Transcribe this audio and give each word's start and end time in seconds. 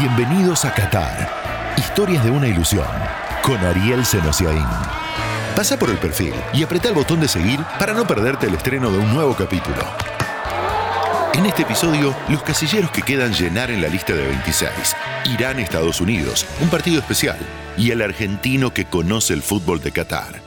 Bienvenidos 0.00 0.64
a 0.64 0.72
Qatar. 0.72 1.28
Historias 1.76 2.22
de 2.22 2.30
una 2.30 2.46
ilusión. 2.46 2.86
Con 3.42 3.56
Ariel 3.56 4.06
Senosiaín. 4.06 4.64
Pasa 5.56 5.76
por 5.76 5.90
el 5.90 5.98
perfil 5.98 6.34
y 6.52 6.62
apreta 6.62 6.88
el 6.88 6.94
botón 6.94 7.18
de 7.18 7.26
seguir 7.26 7.58
para 7.80 7.94
no 7.94 8.06
perderte 8.06 8.46
el 8.46 8.54
estreno 8.54 8.92
de 8.92 8.98
un 8.98 9.12
nuevo 9.12 9.34
capítulo. 9.34 9.82
En 11.34 11.46
este 11.46 11.62
episodio, 11.62 12.14
los 12.28 12.44
casilleros 12.44 12.92
que 12.92 13.02
quedan 13.02 13.32
llenar 13.32 13.72
en 13.72 13.82
la 13.82 13.88
lista 13.88 14.12
de 14.14 14.24
26. 14.24 14.70
Irán-Estados 15.32 16.00
Unidos, 16.00 16.46
un 16.60 16.68
partido 16.68 17.00
especial. 17.00 17.38
Y 17.76 17.90
el 17.90 18.00
argentino 18.00 18.72
que 18.72 18.84
conoce 18.84 19.34
el 19.34 19.42
fútbol 19.42 19.80
de 19.80 19.90
Qatar. 19.90 20.40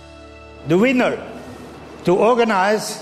The 0.69 0.75
winner 0.75 1.19
to 2.05 2.15
organize 2.15 3.01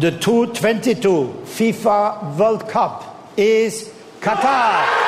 the 0.00 0.10
2022 0.10 1.44
FIFA 1.46 2.34
World 2.36 2.64
Cup 2.68 3.04
is 3.36 3.92
Qatar. 4.20 5.07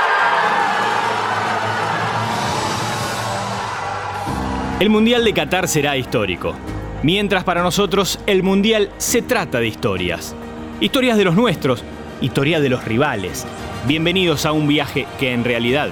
El 4.80 4.88
Mundial 4.88 5.24
de 5.24 5.34
Qatar 5.34 5.68
será 5.68 5.98
histórico. 5.98 6.54
Mientras 7.02 7.44
para 7.44 7.62
nosotros 7.62 8.18
el 8.26 8.42
Mundial 8.42 8.88
se 8.96 9.20
trata 9.20 9.60
de 9.60 9.68
historias. 9.68 10.34
Historias 10.80 11.18
de 11.18 11.24
los 11.24 11.34
nuestros, 11.34 11.84
historia 12.22 12.60
de 12.60 12.70
los 12.70 12.82
rivales. 12.86 13.46
Bienvenidos 13.86 14.46
a 14.46 14.52
un 14.52 14.66
viaje 14.66 15.06
que 15.18 15.34
en 15.34 15.44
realidad 15.44 15.90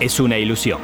es 0.00 0.18
una 0.18 0.38
ilusión. 0.38 0.80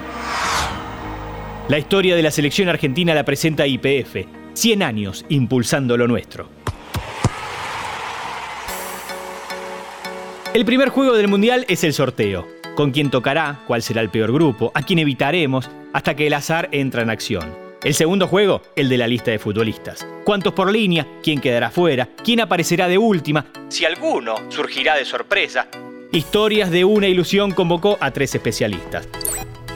La 1.68 1.78
historia 1.78 2.16
de 2.16 2.22
la 2.22 2.30
selección 2.30 2.68
argentina 2.68 3.14
la 3.14 3.24
presenta 3.24 3.66
IPF, 3.66 4.26
100 4.52 4.82
años 4.82 5.24
impulsando 5.30 5.96
lo 5.96 6.06
nuestro. 6.06 6.50
El 10.52 10.66
primer 10.66 10.90
juego 10.90 11.14
del 11.14 11.28
Mundial 11.28 11.64
es 11.66 11.82
el 11.82 11.94
sorteo. 11.94 12.46
Con 12.74 12.90
quién 12.90 13.08
tocará, 13.08 13.62
cuál 13.66 13.80
será 13.80 14.02
el 14.02 14.10
peor 14.10 14.34
grupo, 14.34 14.70
a 14.74 14.82
quién 14.82 14.98
evitaremos, 14.98 15.70
hasta 15.96 16.14
que 16.14 16.26
el 16.26 16.34
azar 16.34 16.68
entra 16.72 17.00
en 17.00 17.08
acción. 17.08 17.56
El 17.82 17.94
segundo 17.94 18.26
juego, 18.26 18.60
el 18.76 18.90
de 18.90 18.98
la 18.98 19.08
lista 19.08 19.30
de 19.30 19.38
futbolistas. 19.38 20.06
¿Cuántos 20.24 20.52
por 20.52 20.70
línea? 20.70 21.06
¿Quién 21.22 21.40
quedará 21.40 21.70
fuera? 21.70 22.10
¿Quién 22.22 22.40
aparecerá 22.40 22.86
de 22.86 22.98
última? 22.98 23.46
Si 23.70 23.86
alguno 23.86 24.34
surgirá 24.50 24.94
de 24.94 25.06
sorpresa. 25.06 25.68
Historias 26.12 26.70
de 26.70 26.84
una 26.84 27.08
ilusión 27.08 27.50
convocó 27.52 27.96
a 27.98 28.10
tres 28.10 28.34
especialistas. 28.34 29.08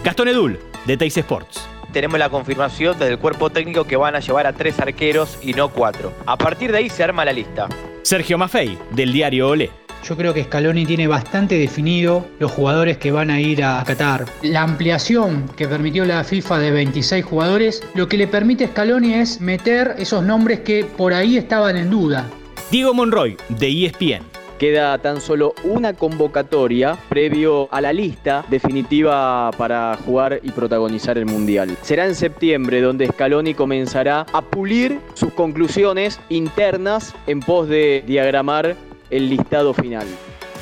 Gastón 0.04 0.28
Edul, 0.28 0.58
de 0.84 0.98
Teis 0.98 1.16
Sports. 1.16 1.66
Tenemos 1.90 2.18
la 2.18 2.28
confirmación 2.28 2.98
desde 2.98 3.12
el 3.12 3.18
cuerpo 3.18 3.48
técnico 3.48 3.84
que 3.84 3.96
van 3.96 4.14
a 4.14 4.20
llevar 4.20 4.46
a 4.46 4.52
tres 4.52 4.78
arqueros 4.78 5.38
y 5.40 5.54
no 5.54 5.70
cuatro. 5.70 6.12
A 6.26 6.36
partir 6.36 6.70
de 6.70 6.78
ahí 6.78 6.90
se 6.90 7.02
arma 7.02 7.24
la 7.24 7.32
lista. 7.32 7.66
Sergio 8.02 8.36
Maffei, 8.36 8.76
del 8.90 9.10
diario 9.14 9.48
Olé. 9.48 9.70
Yo 10.04 10.16
creo 10.16 10.34
que 10.34 10.44
Scaloni 10.44 10.86
tiene 10.86 11.06
bastante 11.06 11.56
definido 11.56 12.26
los 12.38 12.50
jugadores 12.50 12.98
que 12.98 13.12
van 13.12 13.30
a 13.30 13.40
ir 13.40 13.62
a 13.62 13.82
Qatar. 13.84 14.24
La 14.42 14.62
ampliación 14.62 15.46
que 15.56 15.68
permitió 15.68 16.04
la 16.04 16.24
FIFA 16.24 16.58
de 16.58 16.70
26 16.70 17.24
jugadores, 17.24 17.82
lo 17.94 18.08
que 18.08 18.16
le 18.16 18.26
permite 18.26 18.64
a 18.64 18.68
Scaloni 18.68 19.14
es 19.14 19.40
meter 19.40 19.94
esos 19.98 20.24
nombres 20.24 20.60
que 20.60 20.84
por 20.84 21.12
ahí 21.12 21.36
estaban 21.36 21.76
en 21.76 21.90
duda. 21.90 22.26
Diego 22.70 22.94
Monroy, 22.94 23.36
de 23.48 23.86
ESPN. 23.86 24.24
Queda 24.60 24.98
tan 24.98 25.22
solo 25.22 25.54
una 25.64 25.94
convocatoria 25.94 26.94
previo 27.08 27.66
a 27.72 27.80
la 27.80 27.94
lista 27.94 28.44
definitiva 28.50 29.50
para 29.56 29.96
jugar 30.04 30.38
y 30.42 30.50
protagonizar 30.50 31.16
el 31.16 31.24
Mundial. 31.24 31.78
Será 31.80 32.06
en 32.06 32.14
septiembre 32.14 32.82
donde 32.82 33.06
Scaloni 33.06 33.54
comenzará 33.54 34.26
a 34.34 34.42
pulir 34.42 35.00
sus 35.14 35.32
conclusiones 35.32 36.20
internas 36.28 37.14
en 37.26 37.40
pos 37.40 37.68
de 37.68 38.04
diagramar 38.06 38.76
el 39.10 39.28
listado 39.28 39.74
final. 39.74 40.06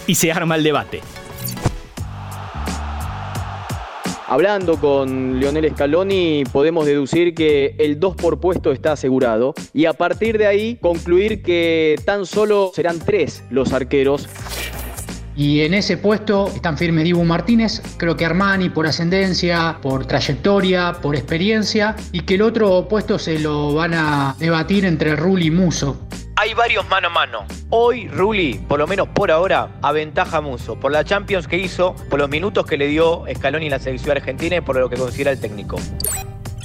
Y 0.06 0.14
se 0.14 0.32
arma 0.32 0.56
el 0.56 0.62
debate. 0.62 1.00
Hablando 4.26 4.78
con 4.78 5.40
Lionel 5.40 5.70
Scaloni 5.70 6.44
podemos 6.52 6.84
deducir 6.84 7.34
que 7.34 7.74
el 7.78 7.98
2 7.98 8.16
por 8.16 8.40
puesto 8.40 8.72
está 8.72 8.92
asegurado 8.92 9.54
y 9.72 9.86
a 9.86 9.94
partir 9.94 10.36
de 10.36 10.46
ahí 10.46 10.76
concluir 10.76 11.42
que 11.42 11.96
tan 12.04 12.26
solo 12.26 12.70
serán 12.74 12.98
tres 12.98 13.42
los 13.50 13.72
arqueros. 13.72 14.28
Y 15.34 15.60
en 15.60 15.72
ese 15.72 15.96
puesto 15.96 16.48
están 16.48 16.76
firmes 16.76 17.04
Dibu 17.04 17.24
Martínez, 17.24 17.80
creo 17.96 18.16
que 18.16 18.26
Armani 18.26 18.68
por 18.68 18.86
ascendencia, 18.86 19.78
por 19.80 20.04
trayectoria, 20.04 20.98
por 21.00 21.14
experiencia, 21.14 21.94
y 22.12 22.22
que 22.22 22.34
el 22.34 22.42
otro 22.42 22.86
puesto 22.88 23.18
se 23.20 23.38
lo 23.38 23.72
van 23.72 23.94
a 23.94 24.34
debatir 24.38 24.84
entre 24.84 25.14
Rulli 25.16 25.46
y 25.46 25.50
Muso 25.52 26.08
hay 26.38 26.54
varios 26.54 26.88
mano 26.88 27.08
a 27.08 27.10
mano. 27.10 27.46
Hoy 27.70 28.08
Rulli, 28.08 28.54
por 28.54 28.78
lo 28.78 28.86
menos 28.86 29.08
por 29.08 29.30
ahora, 29.30 29.68
aventaja 29.82 30.38
a 30.38 30.40
Muso 30.40 30.80
por 30.80 30.90
la 30.90 31.04
Champions 31.04 31.46
que 31.46 31.58
hizo, 31.58 31.94
por 32.08 32.18
los 32.18 32.30
minutos 32.30 32.64
que 32.64 32.78
le 32.78 32.86
dio 32.86 33.24
Scaloni 33.30 33.66
en 33.66 33.72
la 33.72 33.78
selección 33.78 34.16
argentina 34.16 34.56
y 34.56 34.60
por 34.62 34.76
lo 34.76 34.88
que 34.88 34.96
considera 34.96 35.32
el 35.32 35.38
técnico. 35.38 35.76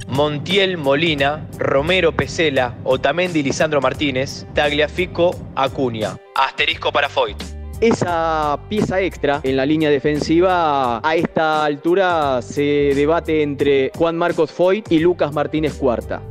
Montiel 0.08 0.78
Molina, 0.78 1.46
Romero 1.58 2.14
Pesela, 2.14 2.76
Otamendi 2.86 3.44
Lisandro 3.44 3.82
Martínez, 3.82 4.46
Tagliafico 4.54 5.36
Acuña. 5.56 6.16
Asterisco 6.36 6.94
para 6.94 7.10
Foyt. 7.10 7.36
Esa 7.82 8.58
pieza 8.70 9.02
extra 9.02 9.42
en 9.44 9.58
la 9.58 9.66
línea 9.66 9.90
defensiva 9.90 11.06
a 11.06 11.16
esta 11.18 11.66
altura 11.66 12.42
se 12.42 12.94
debate 12.96 13.42
entre 13.42 13.92
Juan 13.98 14.16
Marcos 14.16 14.54
Foyt 14.54 14.90
y 14.90 15.00
Lucas 15.00 15.34
Martínez 15.34 15.74
Cuarta 15.74 16.22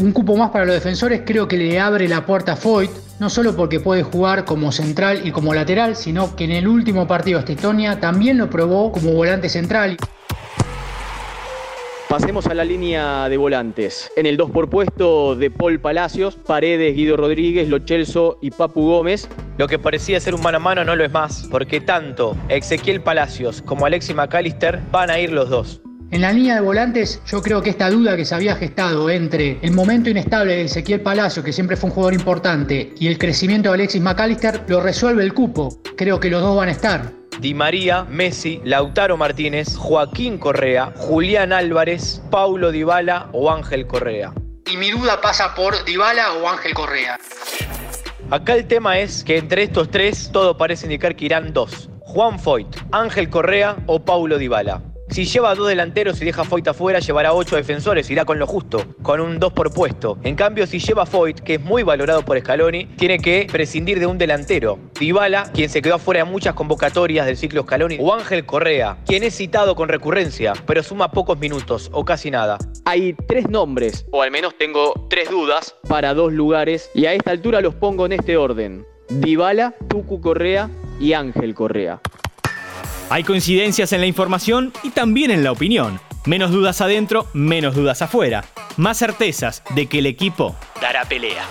un 0.00 0.12
cupo 0.12 0.36
más 0.36 0.50
para 0.50 0.64
los 0.64 0.74
defensores 0.74 1.22
creo 1.24 1.48
que 1.48 1.56
le 1.56 1.80
abre 1.80 2.06
la 2.08 2.24
puerta 2.24 2.52
a 2.52 2.56
Foyt, 2.56 2.90
no 3.20 3.30
solo 3.30 3.56
porque 3.56 3.80
puede 3.80 4.02
jugar 4.02 4.44
como 4.44 4.72
central 4.72 5.26
y 5.26 5.32
como 5.32 5.54
lateral, 5.54 5.96
sino 5.96 6.36
que 6.36 6.44
en 6.44 6.52
el 6.52 6.68
último 6.68 7.06
partido 7.06 7.40
de 7.42 7.52
Estonia 7.52 8.00
también 8.00 8.38
lo 8.38 8.48
probó 8.48 8.92
como 8.92 9.12
volante 9.12 9.48
central. 9.48 9.96
Pasemos 12.08 12.46
a 12.46 12.54
la 12.54 12.64
línea 12.64 13.28
de 13.28 13.36
volantes. 13.36 14.10
En 14.16 14.24
el 14.24 14.38
2 14.38 14.50
por 14.50 14.70
puesto 14.70 15.36
de 15.36 15.50
Paul 15.50 15.78
Palacios, 15.78 16.36
Paredes, 16.36 16.96
Guido 16.96 17.18
Rodríguez, 17.18 17.68
Lochelso 17.68 18.38
y 18.40 18.50
Papu 18.50 18.80
Gómez. 18.80 19.28
Lo 19.58 19.68
que 19.68 19.78
parecía 19.78 20.18
ser 20.18 20.34
un 20.34 20.40
mano 20.40 20.56
a 20.56 20.60
mano 20.60 20.84
no 20.84 20.96
lo 20.96 21.04
es 21.04 21.12
más, 21.12 21.46
porque 21.50 21.82
tanto 21.82 22.34
Ezequiel 22.48 23.02
Palacios 23.02 23.60
como 23.60 23.84
Alexis 23.84 24.16
McAllister 24.16 24.80
van 24.90 25.10
a 25.10 25.18
ir 25.20 25.32
los 25.32 25.50
dos. 25.50 25.82
En 26.10 26.22
la 26.22 26.32
línea 26.32 26.54
de 26.54 26.62
volantes, 26.62 27.20
yo 27.26 27.42
creo 27.42 27.60
que 27.60 27.68
esta 27.68 27.90
duda 27.90 28.16
que 28.16 28.24
se 28.24 28.34
había 28.34 28.56
gestado 28.56 29.10
entre 29.10 29.58
el 29.60 29.72
momento 29.72 30.08
inestable 30.08 30.56
de 30.56 30.62
Ezequiel 30.62 31.02
Palacio, 31.02 31.44
que 31.44 31.52
siempre 31.52 31.76
fue 31.76 31.90
un 31.90 31.94
jugador 31.94 32.14
importante, 32.14 32.94
y 32.98 33.08
el 33.08 33.18
crecimiento 33.18 33.68
de 33.68 33.74
Alexis 33.74 34.00
McAllister, 34.00 34.62
lo 34.68 34.80
resuelve 34.80 35.22
el 35.22 35.34
cupo. 35.34 35.82
Creo 35.98 36.18
que 36.18 36.30
los 36.30 36.40
dos 36.40 36.56
van 36.56 36.70
a 36.70 36.72
estar. 36.72 37.12
Di 37.40 37.52
María, 37.52 38.04
Messi, 38.04 38.58
Lautaro 38.64 39.18
Martínez, 39.18 39.76
Joaquín 39.76 40.38
Correa, 40.38 40.94
Julián 40.96 41.52
Álvarez, 41.52 42.22
Paulo 42.30 42.72
Dybala 42.72 43.28
o 43.32 43.50
Ángel 43.50 43.86
Correa. 43.86 44.32
Y 44.64 44.78
mi 44.78 44.90
duda 44.90 45.20
pasa 45.20 45.54
por 45.54 45.84
Dybala 45.84 46.32
o 46.32 46.48
Ángel 46.48 46.72
Correa. 46.72 47.18
Acá 48.30 48.54
el 48.54 48.66
tema 48.66 48.98
es 48.98 49.22
que 49.24 49.36
entre 49.36 49.62
estos 49.62 49.90
tres 49.90 50.30
todo 50.32 50.56
parece 50.56 50.86
indicar 50.86 51.14
que 51.14 51.26
irán 51.26 51.52
dos. 51.52 51.90
Juan 52.00 52.40
Foyt, 52.40 52.74
Ángel 52.92 53.28
Correa 53.28 53.76
o 53.86 54.02
Paulo 54.02 54.38
Dybala. 54.38 54.82
Si 55.10 55.24
lleva 55.24 55.54
dos 55.54 55.68
delanteros 55.68 56.20
y 56.20 56.24
deja 56.24 56.44
Foyt 56.44 56.68
afuera, 56.68 56.98
llevará 56.98 57.32
ocho 57.32 57.56
defensores, 57.56 58.10
irá 58.10 58.24
con 58.24 58.38
lo 58.38 58.46
justo, 58.46 58.84
con 59.02 59.20
un 59.20 59.38
dos 59.38 59.52
por 59.52 59.72
puesto. 59.72 60.18
En 60.22 60.36
cambio, 60.36 60.66
si 60.66 60.78
lleva 60.78 61.06
Foyt, 61.06 61.40
que 61.40 61.54
es 61.54 61.60
muy 61.60 61.82
valorado 61.82 62.24
por 62.24 62.38
Scaloni, 62.38 62.84
tiene 62.96 63.18
que 63.18 63.46
prescindir 63.50 64.00
de 64.00 64.06
un 64.06 64.18
delantero. 64.18 64.78
Dybala, 64.98 65.50
quien 65.54 65.70
se 65.70 65.80
quedó 65.80 65.94
afuera 65.94 66.24
de 66.24 66.30
muchas 66.30 66.54
convocatorias 66.54 67.26
del 67.26 67.36
ciclo 67.36 67.62
Scaloni, 67.62 67.96
o 68.00 68.14
Ángel 68.14 68.44
Correa, 68.44 68.98
quien 69.06 69.22
es 69.22 69.34
citado 69.34 69.74
con 69.74 69.88
recurrencia, 69.88 70.52
pero 70.66 70.82
suma 70.82 71.10
pocos 71.10 71.38
minutos 71.38 71.90
o 71.92 72.04
casi 72.04 72.30
nada. 72.30 72.58
Hay 72.84 73.14
tres 73.26 73.48
nombres, 73.48 74.06
o 74.12 74.22
al 74.22 74.30
menos 74.30 74.56
tengo 74.58 75.06
tres 75.08 75.30
dudas, 75.30 75.74
para 75.88 76.14
dos 76.14 76.32
lugares, 76.32 76.90
y 76.94 77.06
a 77.06 77.14
esta 77.14 77.30
altura 77.30 77.60
los 77.60 77.74
pongo 77.74 78.06
en 78.06 78.12
este 78.12 78.36
orden. 78.36 78.86
Dybala, 79.08 79.74
Tucu 79.88 80.20
Correa 80.20 80.68
y 81.00 81.14
Ángel 81.14 81.54
Correa. 81.54 82.00
Hay 83.10 83.24
coincidencias 83.24 83.94
en 83.94 84.00
la 84.00 84.06
información 84.06 84.70
y 84.82 84.90
también 84.90 85.30
en 85.30 85.42
la 85.42 85.50
opinión. 85.50 85.98
Menos 86.26 86.50
dudas 86.50 86.82
adentro, 86.82 87.26
menos 87.32 87.74
dudas 87.74 88.02
afuera. 88.02 88.44
Más 88.76 88.98
certezas 88.98 89.62
de 89.74 89.86
que 89.86 90.00
el 90.00 90.06
equipo 90.06 90.54
dará 90.82 91.06
pelea. 91.06 91.42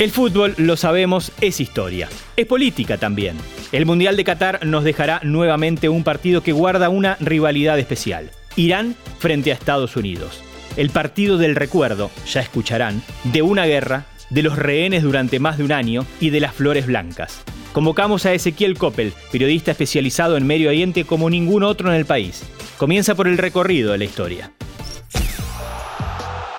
El 0.00 0.10
fútbol, 0.10 0.56
lo 0.58 0.76
sabemos, 0.76 1.30
es 1.40 1.60
historia. 1.60 2.08
Es 2.36 2.46
política 2.46 2.98
también. 2.98 3.36
El 3.70 3.86
Mundial 3.86 4.16
de 4.16 4.24
Qatar 4.24 4.66
nos 4.66 4.82
dejará 4.82 5.20
nuevamente 5.22 5.88
un 5.88 6.02
partido 6.02 6.42
que 6.42 6.50
guarda 6.50 6.88
una 6.88 7.16
rivalidad 7.20 7.78
especial. 7.78 8.32
Irán 8.56 8.94
frente 9.18 9.50
a 9.50 9.54
Estados 9.54 9.96
Unidos. 9.96 10.42
El 10.76 10.90
partido 10.90 11.38
del 11.38 11.54
recuerdo, 11.54 12.10
ya 12.30 12.40
escucharán, 12.40 13.02
de 13.24 13.42
una 13.42 13.66
guerra, 13.66 14.06
de 14.30 14.42
los 14.42 14.56
rehenes 14.56 15.02
durante 15.02 15.38
más 15.38 15.58
de 15.58 15.64
un 15.64 15.72
año 15.72 16.06
y 16.20 16.30
de 16.30 16.40
las 16.40 16.54
flores 16.54 16.86
blancas. 16.86 17.42
Convocamos 17.72 18.26
a 18.26 18.32
Ezequiel 18.32 18.78
Coppel, 18.78 19.12
periodista 19.30 19.70
especializado 19.70 20.36
en 20.36 20.46
Medio 20.46 20.68
Oriente 20.68 21.04
como 21.04 21.30
ningún 21.30 21.62
otro 21.62 21.90
en 21.90 21.96
el 21.96 22.06
país. 22.06 22.42
Comienza 22.78 23.14
por 23.14 23.28
el 23.28 23.38
recorrido 23.38 23.92
de 23.92 23.98
la 23.98 24.04
historia. 24.04 24.52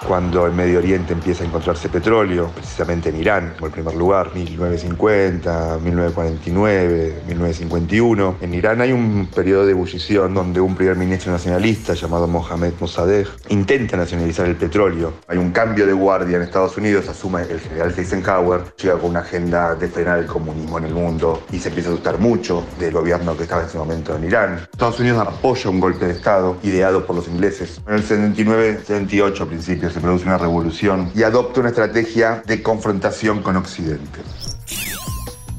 Cuando 0.08 0.48
en 0.48 0.56
Medio 0.56 0.80
Oriente 0.80 1.14
empieza 1.14 1.44
a 1.44 1.48
encontrarse 1.48 1.90
petróleo, 1.90 2.52
precisamente 2.54 3.10
en 3.10 3.18
Irán, 3.18 3.54
como 3.56 3.68
el 3.68 3.74
primer 3.74 3.96
lugar, 3.96 4.32
1950, 4.34 5.80
1949, 5.84 7.24
1951. 7.28 8.38
En 8.42 8.54
Irán 8.54 8.82
hay 8.82 8.92
un 8.92 9.28
periodo 9.34 9.66
de 9.66 9.72
ebullición 9.72 10.34
donde 10.34 10.60
un 10.62 10.76
primer 10.76 10.96
ministro 10.96 11.32
nacionalista 11.32 11.94
llamado 11.94 12.28
Mohamed 12.28 12.74
Mossadegh 12.80 13.28
intenta 13.50 13.98
nacionalizar 13.98 14.48
el 14.48 14.56
petróleo. 14.56 15.14
Hay 15.28 15.38
un 15.38 15.52
cambio 15.52 15.86
de 15.86 15.94
guardia 15.94 16.38
en 16.38 16.44
Estados 16.44 16.78
Unidos, 16.78 17.08
asume 17.08 17.44
el 17.44 17.60
general 17.60 17.94
Eisenhower, 17.98 18.76
llega 18.76 18.98
con 18.98 19.12
una 19.12 19.20
agenda 19.20 19.76
de 19.76 19.88
frenar 19.88 20.20
el 20.20 20.26
comunismo 20.26 20.78
en 20.78 20.86
el 20.86 20.94
mundo 20.94 21.44
y 21.52 21.60
se 21.60 21.70
empieza 21.70 21.90
a 21.90 21.94
asustar 21.94 22.20
mucho 22.20 22.66
del 22.80 22.94
gobierno 22.94 23.38
que 23.38 23.44
estaba 23.44 23.62
en 23.62 23.68
ese 23.68 23.78
momento 23.78 24.16
en 24.16 24.26
Irán. 24.26 24.68
Estados 24.72 25.00
Unidos 25.00 25.26
apoya 25.28 25.70
un 25.70 25.80
golpe 25.80 26.06
de 26.06 26.14
Estado 26.14 26.58
ideado 26.64 27.06
por 27.06 27.16
los 27.16 27.28
ingleses. 27.28 27.82
En 27.88 27.96
el 27.96 28.04
79-78 28.08 29.42
a 29.42 29.46
principios 29.46 29.93
se 29.94 30.02
produce 30.02 30.26
una 30.26 30.38
revolución 30.38 31.12
y 31.16 31.24
adopta 31.24 31.60
una 31.60 31.70
estrategia 31.70 32.44
de 32.46 32.62
confrontación 32.62 33.42
con 33.42 33.56
Occidente. 33.56 34.20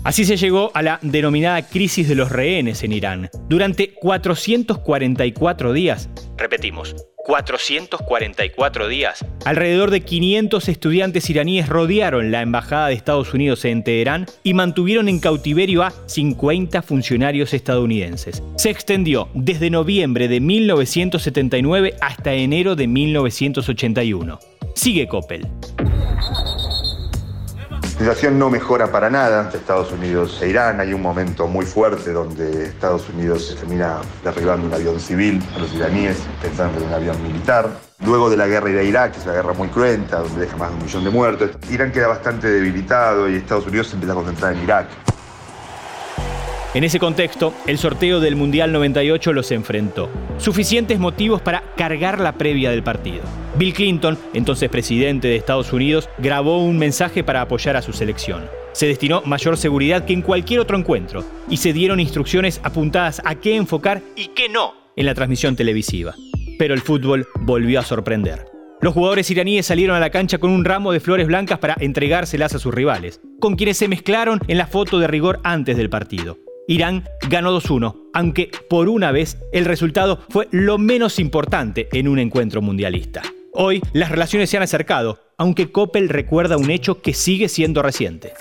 Así 0.03 0.27
se 0.27 0.37
llegó 0.37 0.71
a 0.75 0.83
la 0.83 0.99
denominada 1.01 1.63
crisis 1.63 2.09
de 2.09 2.15
los 2.15 2.31
rehenes 2.31 2.83
en 2.83 2.93
Irán. 2.93 3.31
Durante 3.49 3.95
444 3.95 5.73
días, 5.73 6.11
repetimos, 6.37 6.95
444 7.25 8.87
días, 8.89 9.25
alrededor 9.47 9.91
de 9.91 10.03
500 10.03 10.69
estudiantes 10.69 11.31
iraníes 11.31 11.69
rodearon 11.69 12.31
la 12.31 12.43
embajada 12.43 12.89
de 12.89 12.95
Estados 12.95 13.33
Unidos 13.33 13.65
en 13.65 13.83
Teherán 13.83 14.27
y 14.43 14.53
mantuvieron 14.53 15.09
en 15.09 15.21
cautiverio 15.21 15.83
a 15.83 15.93
50 16.07 16.83
funcionarios 16.83 17.55
estadounidenses. 17.55 18.43
Se 18.57 18.69
extendió 18.69 19.29
desde 19.33 19.71
noviembre 19.71 20.29
de 20.29 20.41
1979 20.41 21.95
hasta 22.01 22.35
enero 22.35 22.77
de 22.77 22.89
1981. 22.89 24.39
Sigue 24.75 25.09
Coppel. 25.09 25.49
Situación 27.99 28.41
no 28.41 28.51
mejora 28.51 28.91
para 28.91 29.09
nada 29.09 29.49
Estados 29.55 29.93
Unidos 29.93 30.43
e 30.43 30.49
Irán. 30.49 30.81
Hay 30.81 30.93
un 30.93 31.01
momento 31.01 31.47
muy 31.47 31.65
fuerte 31.65 32.13
donde 32.13 32.65
Estados 32.65 33.09
Unidos 33.09 33.57
termina 33.59 33.99
derribando 34.25 34.67
un 34.67 34.75
avión 34.75 34.99
civil 34.99 35.41
a 35.55 35.61
los 35.61 35.73
iraníes, 35.73 36.19
pensando 36.43 36.81
en 36.81 36.89
un 36.89 36.93
avión 36.93 37.23
militar. 37.23 37.71
Luego 38.05 38.29
de 38.29 38.37
la 38.37 38.49
guerra 38.49 38.69
de 38.69 38.85
Irak, 38.85 39.13
que 39.13 39.21
es 39.21 39.25
una 39.25 39.35
guerra 39.35 39.53
muy 39.53 39.69
cruenta, 39.69 40.19
donde 40.19 40.41
deja 40.41 40.57
más 40.57 40.71
de 40.71 40.77
un 40.77 40.83
millón 40.83 41.05
de 41.05 41.11
muertos, 41.11 41.51
Irán 41.71 41.93
queda 41.93 42.09
bastante 42.09 42.51
debilitado 42.51 43.31
y 43.31 43.37
Estados 43.37 43.69
Unidos 43.69 43.87
se 43.87 43.95
empieza 43.95 44.13
a 44.13 44.17
concentrar 44.17 44.55
en 44.55 44.65
Irak. 44.65 44.89
En 46.75 46.83
ese 46.83 46.99
contexto, 46.99 47.55
el 47.69 47.79
sorteo 47.79 48.19
del 48.19 48.35
Mundial 48.35 48.73
98 48.73 49.33
los 49.33 49.53
enfrentó. 49.53 50.11
Suficientes 50.39 50.99
motivos 50.99 51.41
para 51.41 51.63
cargar 51.77 52.19
la 52.19 52.33
previa 52.33 52.73
del 52.73 52.83
partido. 52.83 53.23
Bill 53.57 53.73
Clinton, 53.73 54.19
entonces 54.33 54.69
presidente 54.69 55.29
de 55.29 55.37
Estados 55.37 55.73
Unidos, 55.73 56.09
grabó 56.19 56.59
un 56.59 56.77
mensaje 56.77 57.23
para 57.23 57.43
apoyar 57.43 57.77
a 57.77 57.83
su 57.83 57.93
selección. 57.93 58.47
Se 58.73 58.89
destinó 58.89 59.23
mayor 59.25 59.57
seguridad 59.57 60.05
que 60.05 60.15
en 60.15 60.23
cualquier 60.23 60.59
otro 60.59 60.77
encuentro 60.77 61.25
y 61.49 61.59
se 61.59 61.73
dieron 61.73 62.01
instrucciones 62.01 62.61
apuntadas 62.65 63.23
a 63.25 63.37
qué 63.37 63.55
enfocar 63.55 64.03
y 64.17 64.29
qué 64.35 64.49
no 64.49 64.75
en 64.97 65.07
la 65.07 65.15
transmisión 65.15 65.55
televisiva. 65.55 66.17
Pero 66.59 66.75
el 66.75 66.81
fútbol 66.81 67.29
volvió 67.41 67.79
a 67.79 67.85
sorprender. 67.85 68.47
Los 68.81 68.95
jugadores 68.95 69.31
iraníes 69.31 69.67
salieron 69.67 69.97
a 69.97 70.01
la 70.01 70.11
cancha 70.11 70.39
con 70.39 70.51
un 70.51 70.65
ramo 70.65 70.91
de 70.91 70.99
flores 70.99 71.29
blancas 71.29 71.61
para 71.61 71.77
entregárselas 71.79 72.53
a 72.55 72.59
sus 72.59 72.75
rivales, 72.75 73.21
con 73.39 73.55
quienes 73.55 73.77
se 73.77 73.87
mezclaron 73.87 74.41
en 74.49 74.59
la 74.59 74.67
foto 74.67 74.99
de 74.99 75.07
rigor 75.07 75.39
antes 75.45 75.77
del 75.77 75.89
partido. 75.89 76.44
Irán 76.67 77.05
ganó 77.29 77.55
2-1, 77.59 77.95
aunque 78.15 78.51
por 78.71 78.89
una 78.89 79.13
vez 79.13 79.37
el 79.53 79.67
resultado 79.67 80.21
fue 80.31 80.49
lo 80.51 80.79
menos 80.79 81.19
importante 81.19 81.89
en 81.93 82.09
un 82.09 82.19
encuentro 82.19 82.63
mundialista. 82.63 83.23
Hoy 83.53 83.83
las 83.93 84.11
relaciones 84.11 84.49
se 84.49 84.57
han 84.57 84.63
acercado, 84.63 85.21
aunque 85.37 85.71
Coppel 85.71 86.09
recuerda 86.09 86.57
un 86.57 86.71
hecho 86.71 87.03
que 87.03 87.13
sigue 87.13 87.51
siendo 87.51 87.83
reciente. 87.83 88.33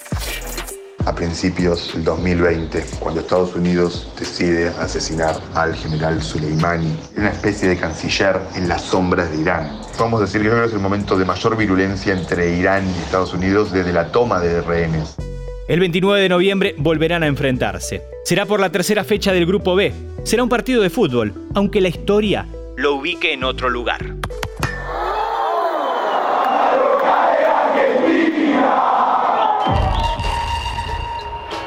A 1.05 1.13
principios 1.13 1.91
del 1.93 2.05
2020, 2.05 2.85
cuando 3.01 3.19
Estados 3.19 3.55
Unidos 3.57 4.09
decide 4.17 4.69
asesinar 4.69 5.35
al 5.53 5.75
general 5.75 6.21
Soleimani, 6.21 6.95
una 7.17 7.29
especie 7.29 7.67
de 7.67 7.77
canciller 7.77 8.39
en 8.55 8.69
las 8.69 8.83
sombras 8.83 9.29
de 9.31 9.41
Irán. 9.41 9.81
Podemos 9.97 10.21
decir 10.21 10.43
que 10.43 10.63
es 10.63 10.71
el 10.71 10.79
momento 10.79 11.17
de 11.17 11.25
mayor 11.25 11.57
virulencia 11.57 12.13
entre 12.17 12.57
Irán 12.57 12.87
y 12.87 12.99
Estados 12.99 13.33
Unidos 13.33 13.73
desde 13.73 13.91
la 13.91 14.13
toma 14.13 14.39
de 14.39 14.61
rehenes. 14.61 15.17
El 15.65 15.79
29 15.79 16.21
de 16.21 16.27
noviembre 16.27 16.75
volverán 16.77 17.23
a 17.23 17.27
enfrentarse. 17.27 18.01
Será 18.25 18.45
por 18.45 18.59
la 18.59 18.69
tercera 18.69 19.05
fecha 19.05 19.31
del 19.31 19.45
Grupo 19.45 19.75
B. 19.75 19.93
Será 20.23 20.43
un 20.43 20.49
partido 20.49 20.81
de 20.81 20.89
fútbol, 20.89 21.33
aunque 21.55 21.79
la 21.79 21.87
historia 21.87 22.47
lo 22.75 22.95
ubique 22.95 23.31
en 23.31 23.45
otro 23.45 23.69
lugar. 23.69 24.15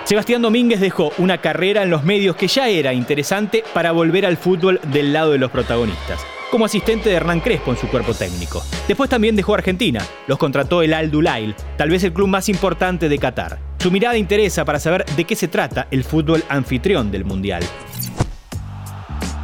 Sebastián 0.04 0.42
Domínguez 0.42 0.78
dejó 0.80 1.10
una 1.16 1.38
carrera 1.38 1.82
en 1.82 1.90
los 1.90 2.04
medios 2.04 2.36
que 2.36 2.48
ya 2.48 2.68
era 2.68 2.92
interesante 2.92 3.64
para 3.72 3.92
volver 3.92 4.26
al 4.26 4.36
fútbol 4.36 4.78
del 4.92 5.14
lado 5.14 5.32
de 5.32 5.38
los 5.38 5.50
protagonistas, 5.50 6.24
como 6.50 6.66
asistente 6.66 7.08
de 7.08 7.16
Hernán 7.16 7.40
Crespo 7.40 7.70
en 7.72 7.78
su 7.78 7.88
cuerpo 7.88 8.12
técnico. 8.12 8.62
Después 8.86 9.08
también 9.08 9.36
dejó 9.36 9.54
Argentina, 9.54 10.06
los 10.26 10.38
contrató 10.38 10.82
el 10.82 10.92
Al 10.92 11.10
Dulail, 11.10 11.56
tal 11.78 11.88
vez 11.88 12.04
el 12.04 12.12
club 12.12 12.28
más 12.28 12.48
importante 12.50 13.08
de 13.08 13.18
Qatar. 13.18 13.65
Su 13.78 13.90
mirada 13.90 14.16
interesa 14.16 14.64
para 14.64 14.78
saber 14.78 15.04
de 15.04 15.24
qué 15.24 15.36
se 15.36 15.48
trata 15.48 15.86
el 15.90 16.02
fútbol 16.04 16.42
anfitrión 16.48 17.10
del 17.10 17.24
Mundial. 17.24 17.62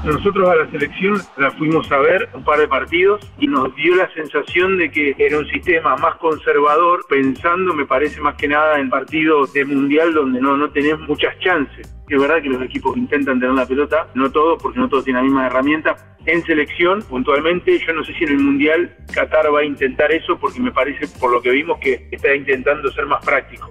Nosotros 0.04 0.50
a 0.50 0.56
la 0.56 0.70
selección 0.72 1.20
la 1.36 1.52
fuimos 1.52 1.90
a 1.92 1.98
ver 1.98 2.28
un 2.34 2.42
par 2.42 2.58
de 2.58 2.66
partidos 2.66 3.20
y 3.38 3.46
nos 3.46 3.72
dio 3.76 3.94
la 3.94 4.12
sensación 4.12 4.76
de 4.76 4.90
que 4.90 5.14
era 5.16 5.38
un 5.38 5.46
sistema 5.46 5.94
más 5.96 6.16
conservador, 6.16 7.06
pensando, 7.08 7.72
me 7.72 7.86
parece 7.86 8.20
más 8.20 8.34
que 8.34 8.48
nada, 8.48 8.80
en 8.80 8.90
partidos 8.90 9.52
de 9.52 9.64
mundial 9.64 10.12
donde 10.12 10.40
no, 10.40 10.56
no 10.56 10.70
tenés 10.70 10.98
muchas 10.98 11.38
chances. 11.38 11.94
Es 12.08 12.20
verdad 12.20 12.42
que 12.42 12.48
los 12.48 12.60
equipos 12.62 12.96
intentan 12.96 13.38
tener 13.38 13.54
la 13.54 13.64
pelota, 13.64 14.08
no 14.14 14.32
todos, 14.32 14.60
porque 14.60 14.80
no 14.80 14.88
todos 14.88 15.04
tienen 15.04 15.22
la 15.22 15.24
misma 15.24 15.46
herramienta. 15.46 15.96
En 16.26 16.44
selección, 16.44 17.02
puntualmente, 17.02 17.78
yo 17.78 17.92
no 17.92 18.02
sé 18.04 18.12
si 18.14 18.24
en 18.24 18.30
el 18.30 18.38
Mundial 18.38 18.96
Qatar 19.14 19.54
va 19.54 19.60
a 19.60 19.64
intentar 19.64 20.10
eso, 20.10 20.36
porque 20.36 20.58
me 20.58 20.72
parece, 20.72 21.06
por 21.20 21.30
lo 21.30 21.40
que 21.40 21.50
vimos, 21.50 21.78
que 21.78 22.08
está 22.10 22.34
intentando 22.34 22.90
ser 22.90 23.06
más 23.06 23.24
práctico. 23.24 23.70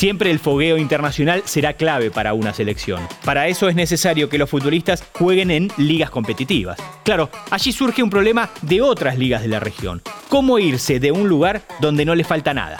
Siempre 0.00 0.30
el 0.30 0.38
fogueo 0.38 0.78
internacional 0.78 1.42
será 1.44 1.74
clave 1.74 2.10
para 2.10 2.32
una 2.32 2.54
selección. 2.54 3.06
Para 3.22 3.48
eso 3.48 3.68
es 3.68 3.74
necesario 3.74 4.30
que 4.30 4.38
los 4.38 4.48
futbolistas 4.48 5.06
jueguen 5.12 5.50
en 5.50 5.68
ligas 5.76 6.08
competitivas. 6.08 6.78
Claro, 7.04 7.28
allí 7.50 7.70
surge 7.70 8.02
un 8.02 8.08
problema 8.08 8.48
de 8.62 8.80
otras 8.80 9.18
ligas 9.18 9.42
de 9.42 9.48
la 9.48 9.60
región. 9.60 10.00
¿Cómo 10.30 10.58
irse 10.58 11.00
de 11.00 11.12
un 11.12 11.28
lugar 11.28 11.60
donde 11.82 12.06
no 12.06 12.14
le 12.14 12.24
falta 12.24 12.54
nada? 12.54 12.78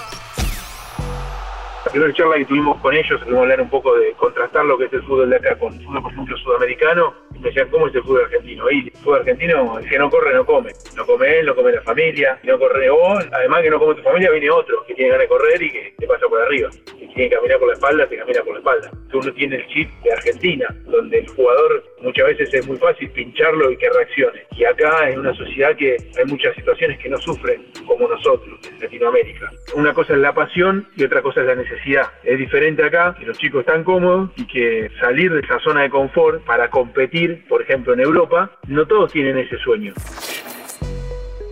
La 1.85 1.93
primera 1.93 2.15
charla 2.15 2.37
que 2.37 2.47
tuvimos 2.47 2.81
con 2.81 2.95
ellos, 2.95 3.21
hablar 3.21 3.61
un 3.61 3.69
poco 3.69 3.95
de 3.97 4.15
contrastar 4.15 4.65
lo 4.65 4.79
que 4.79 4.87
es 4.87 4.93
el 4.95 5.03
fútbol 5.03 5.29
de 5.29 5.37
acá 5.37 5.59
con 5.59 5.75
el 5.75 5.85
fútbol, 5.85 6.03
por 6.03 6.13
ejemplo, 6.13 6.39
sudamericano 6.39 7.13
me 7.41 7.49
decían, 7.49 7.69
¿cómo 7.71 7.89
es 7.89 7.95
el 7.95 8.03
fútbol 8.03 8.25
argentino? 8.25 8.71
Y 8.71 8.79
el 8.87 8.93
fútbol 8.93 9.21
argentino, 9.21 9.79
el 9.79 9.89
que 9.89 9.99
no 9.99 10.11
corre, 10.11 10.35
no 10.35 10.45
come. 10.45 10.73
No 10.97 11.07
come 11.07 11.39
él, 11.39 11.47
no 11.47 11.55
come 11.55 11.73
la 11.73 11.83
familia, 11.83 12.39
no 12.45 12.59
corre 12.59 12.91
vos. 12.91 13.27
Además 13.33 13.63
que 13.63 13.71
no 13.71 13.79
come 13.79 13.95
tu 13.95 14.03
familia, 14.03 14.31
viene 14.31 14.51
otro 14.51 14.85
que 14.87 14.95
tiene 14.95 15.11
ganas 15.11 15.25
de 15.25 15.29
correr 15.29 15.63
y 15.63 15.71
que 15.71 15.95
te 15.99 16.07
pasa 16.07 16.27
por 16.29 16.41
arriba. 16.41 16.71
Si 16.73 17.07
tiene 17.15 17.29
que 17.29 17.37
caminar 17.37 17.59
por 17.59 17.69
la 17.69 17.75
espalda, 17.75 18.07
te 18.07 18.17
camina 18.17 18.43
por 18.43 18.53
la 18.53 18.59
espalda. 18.59 18.91
Uno 19.13 19.33
tiene 19.33 19.57
el 19.57 19.67
chip 19.69 19.91
de 20.03 20.13
Argentina, 20.13 20.67
donde 20.85 21.19
el 21.19 21.29
jugador 21.29 21.85
muchas 22.01 22.27
veces 22.27 22.55
es 22.55 22.67
muy 22.67 22.77
fácil 22.77 23.11
pincharlo 23.11 23.71
y 23.71 23.77
que 23.77 23.89
reaccione. 23.91 24.45
Y 24.57 24.65
acá 24.65 25.11
en 25.11 25.21
una 25.21 25.35
sociedad 25.35 25.77
que 25.77 25.97
hay 26.19 26.25
muchas 26.27 26.55
situaciones 26.55 26.99
que 26.99 27.09
no 27.09 27.19
sufren 27.19 27.67
como 27.87 28.09
nosotros, 28.09 28.59
en 28.69 28.81
Latinoamérica. 28.81 29.51
Una 29.75 29.93
cosa 29.93 30.15
es 30.15 30.21
la 30.21 30.33
pasión 30.33 30.87
y 30.97 31.05
otra 31.05 31.23
cosa 31.23 31.41
es 31.41 31.47
la 31.47 31.55
necesidad. 31.55 32.11
Es 32.23 32.39
diferente 32.39 32.85
acá, 32.85 33.15
que 33.19 33.27
los 33.27 33.39
chicos 33.39 33.61
están 33.61 33.85
cómodos 33.85 34.31
y 34.37 34.47
que 34.47 34.91
salir 35.01 35.33
de 35.33 35.41
esa 35.41 35.59
zona 35.61 35.83
de 35.83 35.91
confort 35.91 36.45
para 36.45 36.71
competir 36.71 37.30
por 37.49 37.63
ejemplo, 37.63 37.93
en 37.93 38.01
Europa, 38.01 38.51
no 38.67 38.87
todos 38.87 39.13
tienen 39.13 39.39
ese 39.39 39.59
sueño. 39.59 39.95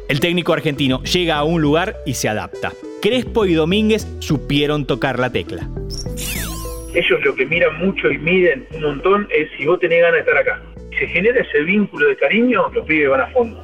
El 0.08 0.20
técnico 0.20 0.54
argentino 0.54 1.02
llega 1.02 1.36
a 1.36 1.44
un 1.44 1.60
lugar 1.60 1.96
y 2.06 2.14
se 2.14 2.28
adapta. 2.28 2.72
Crespo 3.02 3.44
y 3.44 3.52
Domínguez 3.54 4.06
supieron 4.20 4.86
tocar 4.86 5.18
la 5.18 5.30
tecla. 5.30 5.68
Ellos 6.94 7.20
lo 7.22 7.34
que 7.34 7.44
miran 7.44 7.78
mucho 7.78 8.10
y 8.10 8.18
miden 8.18 8.66
un 8.74 8.82
montón 8.82 9.28
es 9.30 9.48
si 9.56 9.66
vos 9.66 9.78
tenés 9.78 10.00
ganas 10.00 10.14
de 10.14 10.20
estar 10.20 10.36
acá. 10.38 10.62
Si 10.90 11.00
se 11.00 11.06
genera 11.08 11.42
ese 11.42 11.60
vínculo 11.60 12.08
de 12.08 12.16
cariño, 12.16 12.70
los 12.70 12.86
pibes 12.86 13.10
van 13.10 13.20
a 13.20 13.26
fondo. 13.28 13.62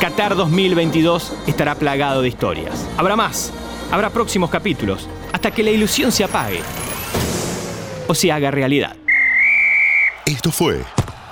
Qatar 0.00 0.34
2022 0.34 1.44
estará 1.46 1.74
plagado 1.74 2.22
de 2.22 2.28
historias. 2.28 2.90
Habrá 2.96 3.16
más, 3.16 3.52
habrá 3.92 4.10
próximos 4.10 4.50
capítulos, 4.50 5.08
hasta 5.32 5.50
que 5.50 5.62
la 5.62 5.70
ilusión 5.70 6.10
se 6.10 6.24
apague 6.24 6.60
o 8.06 8.14
se 8.14 8.32
haga 8.32 8.50
realidad. 8.50 8.96
Esto 10.24 10.50
fue 10.50 10.82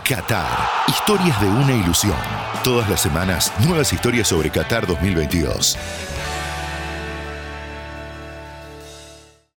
Qatar, 0.08 0.68
historias 0.86 1.40
de 1.40 1.46
una 1.46 1.72
ilusión. 1.72 2.16
Todas 2.62 2.88
las 2.88 3.00
semanas, 3.00 3.52
nuevas 3.66 3.92
historias 3.92 4.28
sobre 4.28 4.50
Qatar 4.50 4.86
2022. 4.86 5.76